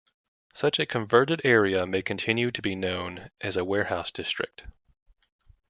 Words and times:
Such 0.55 0.79
a 0.79 0.87
converted 0.87 1.41
area 1.43 1.85
may 1.85 2.01
continue 2.01 2.49
to 2.53 2.61
be 2.63 2.73
known 2.73 3.29
as 3.39 3.55
a 3.55 3.63
warehouse 3.63 4.09
district. 4.09 4.63